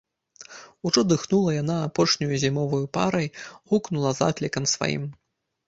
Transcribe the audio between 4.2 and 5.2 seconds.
заклікам сваім.